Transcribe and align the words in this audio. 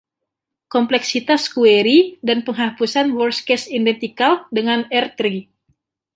Kompleksitas 0.75 1.43
kueri 1.55 1.97
dan 2.29 2.39
penghapusan 2.47 3.07
worst 3.17 3.41
case 3.47 3.67
identikal 3.77 4.33
dengan 4.57 4.79
R-tree. 5.03 5.43